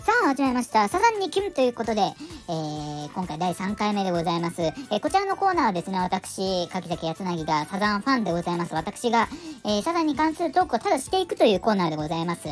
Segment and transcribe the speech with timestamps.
[0.00, 0.88] さあ始まりました。
[0.88, 4.62] サザンにキムということで、えー、今回第3回目でございます。
[4.62, 8.74] えー、こちらのコーナーはですね、私、柿崎康成がサザンファンでございます。
[8.74, 9.28] 私が、
[9.64, 12.48] えー、サザンに関するトークをただしていくというコーナーでございます。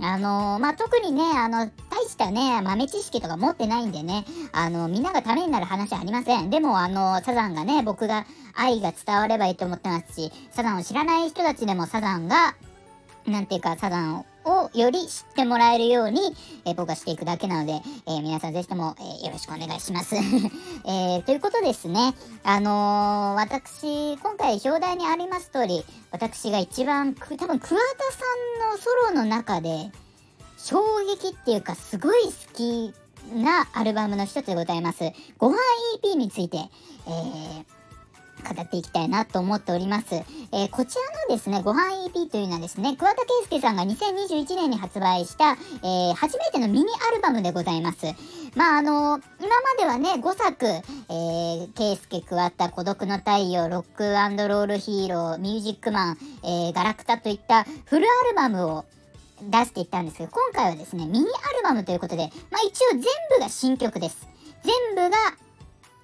[0.00, 1.70] あのまあ、特にね、あの、
[2.00, 6.50] 大したね、豆知識とか持ってないんでね、あの、みんながためになる話はありません。
[6.50, 12.54] でも、あの、サザンがね、僕が愛が伝わればいいと思ってますし、サザンを知らない人たちでもサザンが、
[13.26, 20.16] なんていうか、サザンををより知ってもらえるように、えー、僕はしていくだけなので、えー、皆さんぜひとも、えー、よろしくお願いします。
[20.88, 27.78] えということですね、あの私、今回表題にあります通り、私が一番、多分桑田さ
[28.66, 29.92] んのソロの中で、
[30.64, 32.94] 衝撃っていうか、すごい好き
[33.34, 35.12] なアルバムの一つでございます。
[35.38, 35.56] ご飯
[36.02, 37.80] EP について、えー
[38.40, 40.14] 語っていきたいなと思っております。
[40.14, 45.52] えー、こちらのですね、ご飯 EP というのはですね、桑田佳祐さんが2021年に発売した、
[45.82, 48.06] えー、初めてのミニアルバムでございます。
[48.56, 58.84] まあ、あの、今まではね、5作、えー、圭介桑田、孤独の太陽、ロックロールヒーロー、ミュージックマン、えー、ガラクタといったフルアルバムを
[59.42, 63.02] 出していったんですけど、今回はですね、ミニアルバムということで、まあ一応全
[63.36, 64.28] 部が新曲です。
[64.62, 65.16] 全部が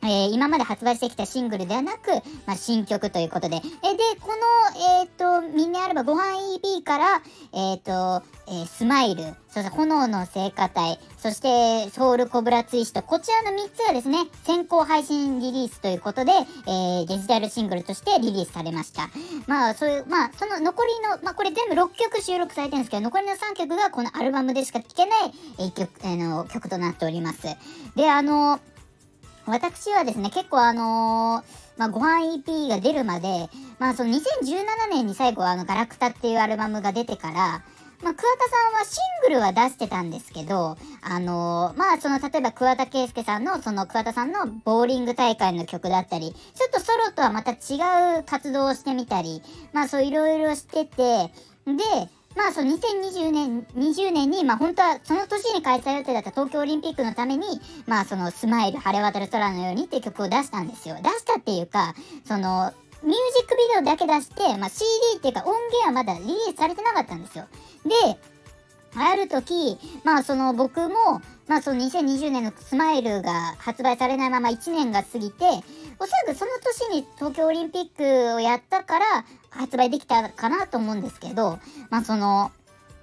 [0.06, 2.10] えー、今まで発売してきたシングルではなく、
[2.46, 3.56] まあ、新曲ということで。
[3.56, 3.62] えで、
[4.20, 16.32] この、えっ、ー、と、ミニアルバム、ご飯 EP から、えっ、ー、と、えスマイル、そして炎の聖歌隊、そしてソウルコブラツイスト、こちらの3つがですね、先行配信リリースということで、
[16.68, 19.08] えデジタルシングルとしてリリースされました。
[19.46, 27.48] まあ、そういう、まあ、その残りの、まあ、これ全部6曲収録されてるんですけど、残りの3曲がこのアルバムでしか聴けない、え曲、あの、曲となっております。
[27.96, 28.60] で、あの
[29.46, 34.20] 私はですね、結構あのー、まあ、ご飯 EP が出るまで、まあ、その2017
[34.90, 37.62] 年に最後あの、ガラクタっていうアルバムが出てから、
[38.02, 49.42] まあ、桑田さんはシングルは出してたんですけど、あのー、まあ、その、例えば桑田佳祐さんの、その桑田さんのボーリング大会の曲だったり、ちょっとソロとはまた違う活動をしてみたり、
[49.72, 51.30] まあ、そういろいろしてて、
[51.66, 57.46] で、まあ、その2020年、20年に、まあ、本当はその年に開催予定だった東京オリンピックのために、
[57.86, 60.96] まあ、そのスマイル晴れ渡る空のようにっていう曲を出したんですよ。
[61.02, 64.84] 出したっていうか、その、ミュージックビデオだけ出して、まあ、CD
[65.18, 67.46] っていうか音源はまだリリースされてなかったんですよ。
[67.84, 68.18] で、
[68.98, 75.44] ある時、まあその僕も、まあその2020年のスマイルが発売されないまま1年が過ぎて、
[75.98, 79.04] おそらくその年に東京オリンピックをやったから
[79.50, 81.58] 発売できたかなと思うんですけど、
[81.90, 82.50] まあその、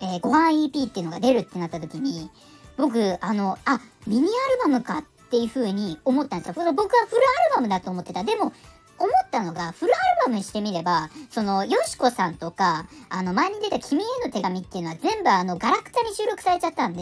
[0.01, 2.29] えー、ご飯 EP っていうのが出るってなった時に、
[2.77, 6.73] 僕、あの、あ、ミニアルバムかっていう風に思ったんですよ。
[6.73, 8.23] 僕はフルアルバムだと思ってた。
[8.23, 8.51] でも、
[8.99, 17.01] 思ったのが、フルアルバムにしてみれば、その、よしこさんとか、あの、前に出た君への手紙っていうのは全部あの、ガラクタに収録されちゃったんで、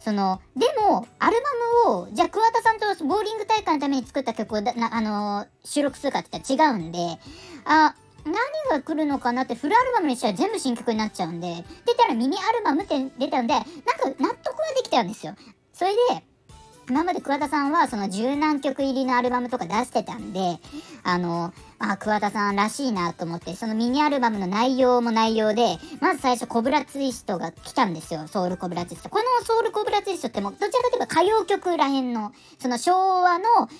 [0.00, 1.36] その、でも、アル
[1.86, 6.98] バムを、じゃあ桑田さんとボーリング大会のために作った曲をな、あの、収録するかって言ったら違うんで、
[7.64, 8.34] あ、何
[8.70, 13.74] が来るのかなってフルアルバムにしたら全部新曲になっちゃうんで、出たらミニアルバムって出たんで、なんか
[14.18, 15.34] 納得はできたんですよ。
[15.72, 15.98] それで、
[16.90, 20.58] 今まで桑田さんはその十何曲入りのアルバムとか出してたんで、
[21.04, 28.26] あの、あ、桑田さんらしいなと思って、そのミニアルバムの内容も内容で、まず最初コブラツイストが来たんですよ。
[28.26, 29.08] ソウルコブラツイスト。
[29.08, 32.92] このソウルコブラツイストってもどちらかといえば歌謡曲らへんの、その昭
[33.22, 33.70] 和の、まあ、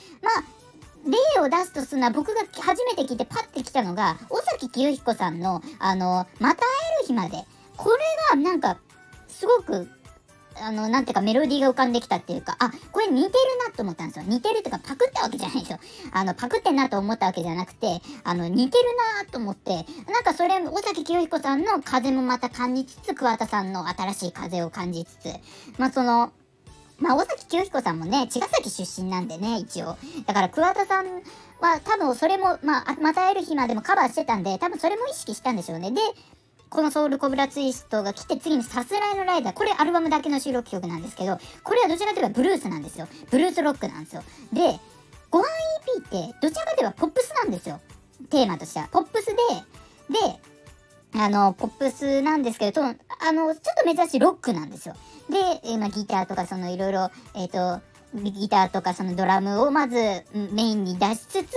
[1.04, 6.68] 例を出すとするのは僕が初めて聞いてパッて来たのが、尾崎清彦さんの、あの、また会
[6.98, 7.44] える日まで。
[7.76, 7.96] これ
[8.36, 8.78] がなんか、
[9.26, 9.88] すごく
[10.60, 13.32] あの、なんていうかメロディーが浮かんできたっていうか、あ、これ似てる
[13.66, 14.24] なと思ったんですよ。
[14.26, 15.78] 似てるっていうかパクったわけじゃないですよ。
[16.12, 18.84] あの、パクってんなと思ったわけじゃなくて、あの、似てる
[19.24, 25.32] なと思って、なんかそれ、尾崎清彦さんの風もまた感じつつ、桑田さんの新しい風を感じつつ、
[25.78, 26.32] まあその、
[27.00, 29.96] まあ、尾崎清彦さんもね、茅ヶ崎出身なんでね、一応。
[30.26, 31.06] だから、桑田さん
[31.60, 35.90] は多分それも、まあ、また会える日までもカバーしてたんで、多分それも意識したんでしょうね。
[35.90, 36.00] で、
[36.70, 39.52] このソウルコブラツイストが来て次にさすらいのライダー。
[39.52, 43.08] これアルバムだけの収録曲なんですけど、これはどちらかといえばブルースなんですよ。
[43.30, 44.22] ブルースロックなんですよ。
[44.52, 44.78] で、
[45.30, 45.44] ご飯
[45.98, 47.80] EP ってどちらかといえばポップスなんですよ。
[48.30, 48.88] テーマとしては。
[48.88, 50.40] ポップスで、で、
[51.14, 52.94] あの、ポップスなんですけど、あ
[53.32, 54.94] の、ちょっと珍しいロックなんですよ。
[55.28, 57.82] で、まあ、ギターとかそのいろいろ、えっ、ー、と、
[58.14, 59.96] ギターとかそのドラムをまず
[60.52, 61.48] メインに出しつつ、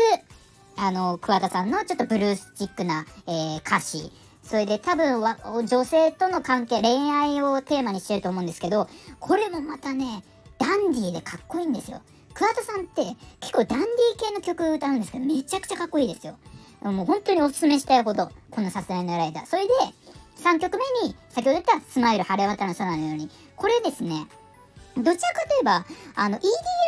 [0.75, 4.11] あの、桑田さんのちょっとブルースチックな、えー、歌詞、
[4.43, 8.87] それで多分は女性との関係、恋愛をテーマにしてると思うんですけど、
[9.19, 10.23] これもまたね、
[10.59, 12.01] ダンディーでかっこいいんですよ。
[12.33, 16.37] 桑田さんって結構ダンディー系の曲歌うんですけど、めちゃくちゃかっこいいですよ。
[16.81, 19.45] もう本当におすすめしたいほど、このさすらいのライダー。
[19.45, 19.73] それで、
[20.43, 24.27] 3曲目に先ほど言ったスマイル晴れ渡る空のようにこれですね
[24.95, 25.85] どちらかといえば、
[26.15, 26.37] あの、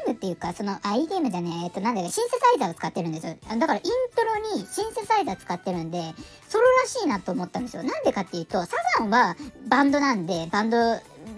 [0.07, 3.35] EDM っていうか、その、あ、EDM じゃねえ、っと、なんだか、シンセサイザーを使ってるんですよ。
[3.57, 3.81] だから、イン
[4.15, 6.13] トロにシンセサイザー使ってるんで、
[6.47, 7.83] ソロらしいなと思ったんですよ。
[7.83, 9.35] なんでかっていうと、サザンは
[9.67, 10.77] バンドなんで、バンド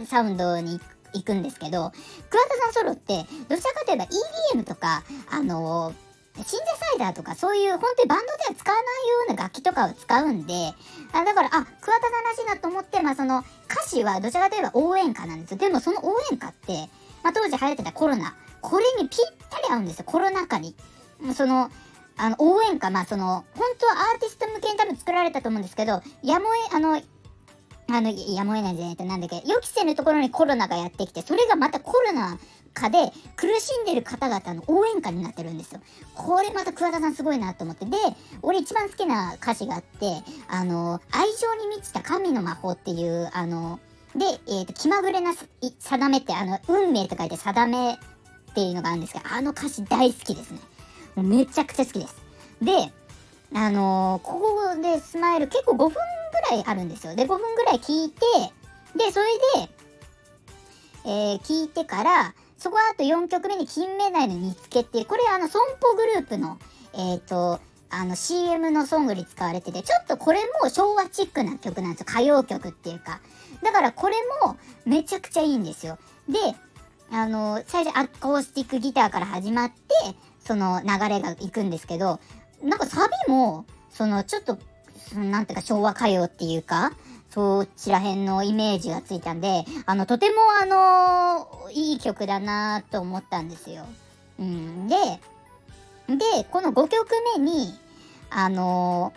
[0.06, 0.80] サウンドに
[1.14, 1.92] 行くんですけど、
[2.30, 4.06] 桑田さんソロって、どちらかといえば
[4.56, 6.06] EDM とか、あのー
[6.44, 8.89] シンセサイザーとかそういう本当にバンドでは使わないよ
[9.30, 10.54] うな楽器とかを使うんで、
[11.13, 15.57] あだから、あ、桑田さんらしいなと思って、まあその歌詞はどちらかといえば応援歌なんですよ。
[15.57, 16.89] でもその応援歌って、
[17.24, 19.19] まあ当時流行ってたコロナ、これにぴっ
[19.50, 20.06] たり合うんですよ。
[20.06, 20.75] コロナ禍に。
[21.34, 21.72] その、
[22.18, 27.01] あの、応援歌、まあその、本当はアーティスト向けに多分作られたと思うんですけど、やもえ、あの、
[27.89, 32.38] あの、やむを得ないんじゃなんだっけ、予期せぬところにコロナがやってきて、それがまたコロナ
[32.74, 35.81] 禍で苦しんでる方々の応援歌になってるんですよ。
[36.13, 37.86] これまた桑田さんすごいなと思って。
[37.86, 37.98] で、
[38.42, 43.80] 俺一番好きな歌詞があって、あの、愛情に満ちた神の魔法っていう、あの、
[44.16, 47.98] で、えっ、ー、と、気まぐれな定めって、あの、運命と書いて定めっ
[48.54, 50.60] ていうのがあるんですけど、あの歌詞大好きですね。
[51.16, 52.16] めちゃくちゃ好きです。
[52.62, 52.92] で、
[53.54, 54.39] あのー、こ
[54.75, 55.95] こでスマイル結構5分
[56.52, 57.16] らいあるんですよ。
[57.16, 58.20] で、5分ぐらい聞いて、
[58.96, 59.26] で、それ
[59.66, 59.70] で、
[61.06, 66.58] えー、聞いてから、そこはあと4曲目に金目鯛の煮付けっていう、これあの、損保グループの、
[66.94, 67.60] えっ、ー、と、
[67.90, 72.06] あの CM のソングに使われてて、ちょっとこれも昭和チックな曲なんですよ。
[72.10, 73.22] 歌謡曲っていうか。
[73.64, 75.98] だからこれもめちゃくちゃいいんですよ。
[76.28, 76.38] で、
[77.12, 79.76] あの、最初アコースティックギターから始まって、
[80.40, 82.20] その流れがいくんですけど、
[82.62, 84.58] なんかサビも、そのちょっと、
[85.15, 86.92] なんていうか昭和歌謡っていうか、
[87.30, 93.86] そちら辺のイメージがついたんで、あの、とてもあの、いい曲だなと思ったんですよ。
[94.39, 94.88] うん。
[94.88, 94.95] で、
[96.07, 97.07] で、この5曲
[97.38, 97.74] 目に、
[98.30, 99.13] あの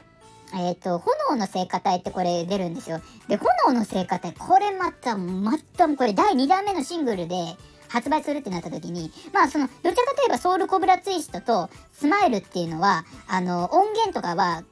[0.52, 3.00] えっ、ー、と、炎の聖歌隊ってこれ出るんですよ。
[3.28, 7.56] で、炎の聖歌隊、これまた、また、これ第2弾目のシングルで
[7.88, 14.64] 発売するってなった時に、まあその、どちらかといえばソウルコブラツイストとスマイルっていうのは、あの、音源とかは、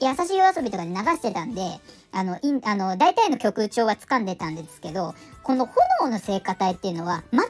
[0.00, 1.62] 優しい夜遊びとかで流してたんで、
[2.12, 5.66] あの、いあの、大体の曲調は掴んでたんですけど、この
[6.00, 7.48] 炎の聖歌隊っていうのは、全く流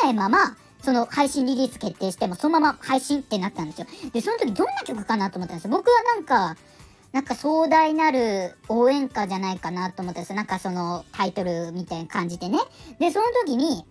[0.00, 3.86] れないまま、その配信リリース決定しても、そのまま配信ってなったんですよ。
[4.12, 5.70] で、その時どんな曲かなと思ったんですよ。
[5.70, 6.56] 僕はなんか、
[7.12, 10.36] なんか壮大なる応援歌じゃないかなと思ったんですよ。
[10.36, 12.58] なんかそのタイトルみたいに感じてね。
[12.98, 13.84] で、その時に、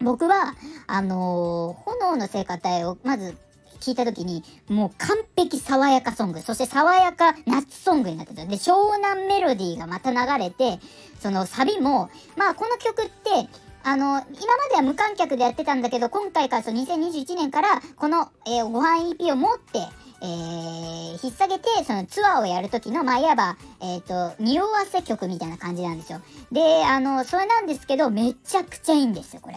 [0.00, 0.54] 僕は、
[0.86, 3.36] あのー、炎の聖歌隊をまず
[3.78, 8.44] 聞いた時に、もう完璧爽やかソング、そして爽やか夏ソングになってた。
[8.44, 10.78] で、湘南メロディーがまた流れて、
[11.20, 13.48] そのサビも、まあこの曲って、
[13.84, 14.24] あの、今ま
[14.70, 19.78] では無観客でやってたんだけど、今回からその2021年から、この、えー、ご飯 EP を持って、
[20.20, 26.20] えー、引っ提げて、そのツアーをやるときの、まあ、いわば、えっ、ー、と、匂わせ曲みたいな感じなんですよ。
[26.50, 29.56] で、あの、それなんですけど、めちゃくちゃいいんですよ、これ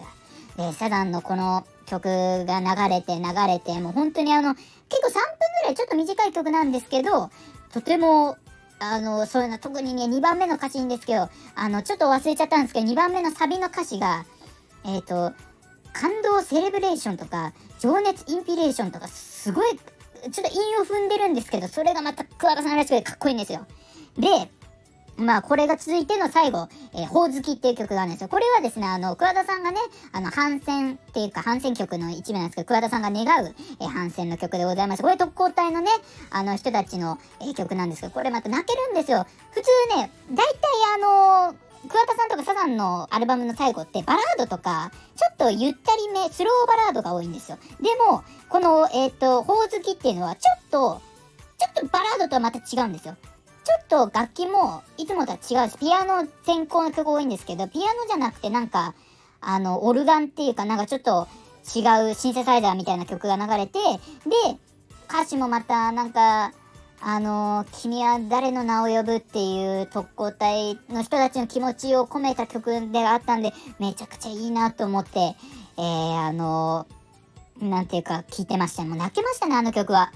[0.57, 0.67] が。
[0.69, 1.65] で、サダンのこの
[1.99, 4.65] 曲が流れて流れて、もう本当にあの、結
[5.01, 5.19] 構3分
[5.61, 7.29] ぐらいちょっと短い曲なんですけど、
[7.73, 8.37] とても
[8.79, 14.25] あの、そういうの、特にね、2番目の歌詞いいんですけど、あの、ちょっと忘れちゃったんですけど、2番目のサビの歌詞が、
[14.83, 15.35] えっ、ー、と、
[15.93, 23.67] 感動セレブレーションとか、情熱インピレーションとか、すごい、ちょっと韻を踏んでるんですけど、それがまた桑田さんらしくてかっこいいんですよ。
[24.17, 24.49] で、
[25.21, 28.27] まあ、これが続いての最後、えー、ほおずきっていう曲があるんですよ。
[28.27, 29.79] これはですね、あの、桑田さんがね、
[30.11, 35.03] あの、反戦っていうか、反戦曲の一部なんですけど、桑田さんが願う、えー、反戦の曲でございます。
[35.03, 35.89] これ特攻隊のね、
[36.29, 39.25] あの、人たちの、えー、曲なんですけど、これまた泣けるんですよ。
[39.51, 40.51] 普通ね、大体
[40.95, 41.55] あの
[41.87, 47.57] 桑田さんとかサザンのアルバムの最後ってバラードとか、ちょっとゆったりめ、スローバラードが多いんですよ。
[47.81, 51.01] でも、この、えっ、ー、と、ほおずきっていうのは、ちょっと、
[51.57, 53.15] ちょっとバラードとはまた違うんですよ。
[53.89, 58.93] ちょっと楽器もいつもとは違うし、ピアノ先行の曲多いんですけど、ピアノじゃなくてなんか、
[59.39, 61.27] あの、オルガンっていうかなんかちょっと
[61.75, 64.59] 違うシンセサイザーみたいな曲が流れて、で、
[65.07, 66.51] 歌詞もまたなんか、
[67.03, 75.35] あの君は誰の名を呼ぶっていう特攻隊の人たちの気持ちを込めた曲であったんで、めちゃくちゃいいなと思って、
[75.77, 76.85] えー、あの
[77.59, 78.83] なんていうか聞いてました。
[78.83, 80.11] もう泣けましたね、あの曲は。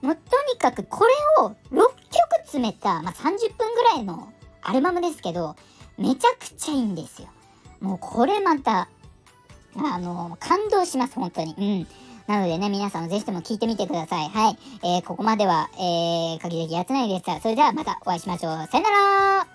[0.00, 0.20] もうと
[0.52, 1.56] にかくこれを
[2.12, 5.56] 曲詰めた、まあ、30分ぐらいのアルバムですけど、
[5.98, 7.28] めちゃくちゃいいんですよ。
[7.80, 8.88] もうこれまた、
[9.76, 11.54] あの、感動します、本当に。
[11.58, 11.86] うん。
[12.26, 14.28] なのでね、皆さんぜひとも聞いてみてください。
[14.28, 14.58] はい。
[14.82, 17.40] えー、ここまでは、えー、鍵きやつないでした。
[17.40, 18.68] それではまたお会いしましょう。
[18.70, 19.51] さよなら